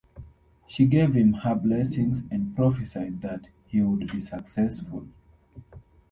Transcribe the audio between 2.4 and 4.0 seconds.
prophesied that he